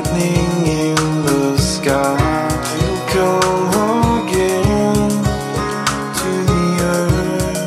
lightning 0.00 0.66
in 0.66 0.94
the 1.24 1.58
sky. 1.58 2.16
Come 3.12 4.24
again 4.24 5.10
to 6.20 6.30
the 6.50 6.64
earth 6.96 7.60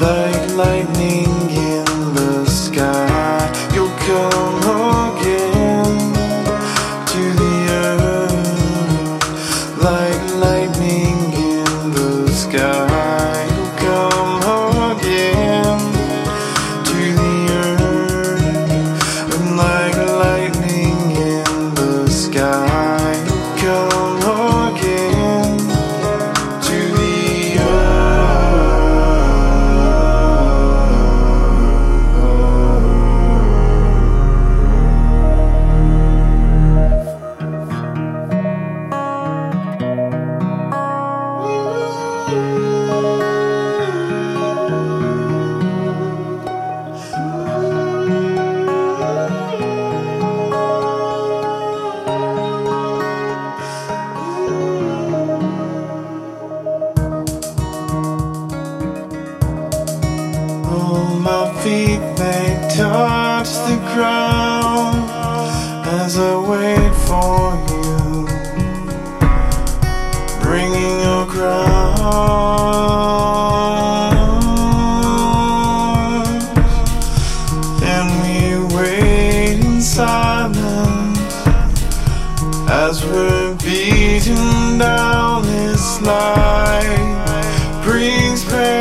like 0.00 0.44
lightning 0.54 1.50
in 1.50 1.84
the 2.14 2.46
sky. 2.46 3.50
You'll 3.74 3.96
come 4.06 4.62
again 5.16 6.14
to 7.12 7.22
the 7.42 7.56
earth 7.70 9.20
like 9.82 10.22
lightning 10.36 11.32
in 11.32 11.90
the 11.90 12.30
sky. 12.30 12.89
Oh, 60.72 61.18
my 61.18 61.52
feet, 61.64 61.98
they 62.16 62.68
touch 62.76 63.48
the 63.66 63.76
ground 63.92 65.10
As 65.84 66.16
I 66.16 66.36
wait 66.38 66.94
for 67.08 67.58
you. 67.70 68.28
Bringing 70.40 71.00
your 71.00 71.26
crown. 71.26 71.80
And 77.82 78.06
we 78.22 78.76
wait 78.76 79.58
in 79.64 79.80
silence 79.80 81.18
As 82.70 83.04
we're 83.04 83.56
beaten 83.56 84.78
down 84.78 85.42
this 85.42 86.00
life. 86.00 87.84
Brings 87.84 88.44
pain. 88.44 88.79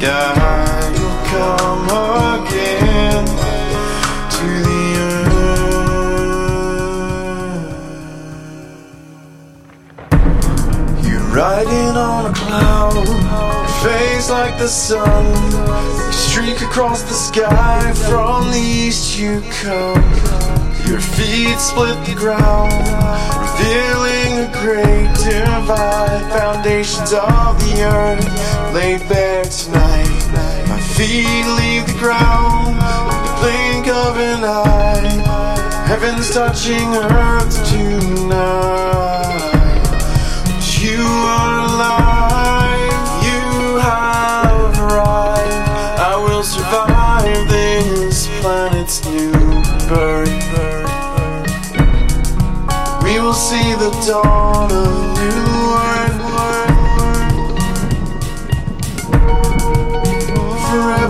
You'll 0.00 1.18
come 1.26 1.88
again 2.44 3.24
to 4.30 4.46
the 4.68 4.84
earth. 5.00 5.34
You're 11.04 11.28
riding 11.34 11.96
on 11.96 12.26
a 12.26 12.32
cloud, 12.32 13.06
face 13.82 14.30
like 14.30 14.56
the 14.58 14.68
sun. 14.68 15.26
Streak 16.12 16.60
across 16.60 17.02
the 17.02 17.14
sky 17.14 17.92
from 18.08 18.52
the 18.52 18.58
east. 18.60 19.18
You 19.18 19.42
come. 19.62 20.04
Your 20.86 21.00
feet 21.00 21.58
split 21.58 21.98
the 22.06 22.14
ground, 22.14 22.72
revealing 23.42 24.46
a 24.46 24.50
great 24.62 25.12
divide. 25.16 26.22
Foundations 26.32 27.12
of 27.12 27.58
the 27.58 27.82
earth 27.82 28.24
laid 28.72 29.00
bare 29.08 29.27
tonight. 29.50 30.66
My 30.68 30.78
feet 30.78 31.46
leave 31.56 31.86
the 31.86 31.96
ground 31.98 32.68
in 32.68 32.78
the 33.24 33.32
blink 33.40 33.88
of 33.88 34.18
an 34.18 34.44
eye. 34.44 35.84
Heaven's 35.86 36.30
touching 36.30 36.94
earth 36.94 37.56
tonight. 37.68 39.40
But 40.44 40.82
you 40.82 41.00
are 41.00 41.60
alive, 41.64 42.92
you 43.24 43.78
have 43.80 44.78
arrived. 44.78 45.68
I 45.98 46.16
will 46.16 46.42
survive 46.42 47.48
this 47.48 48.28
planet's 48.40 49.02
new 49.06 49.32
birth. 49.88 50.28
We 53.02 53.18
will 53.20 53.32
see 53.32 53.72
the 53.74 53.90
dawn 54.06 54.70
of 54.70 55.07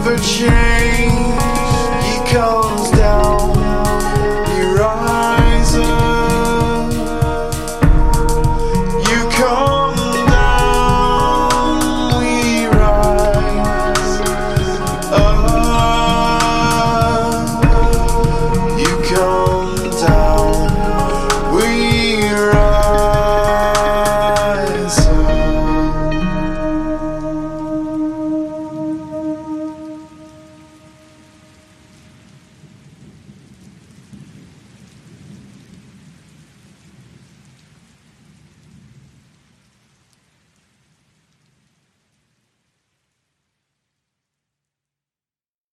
never 0.09 0.23
change 0.23 0.88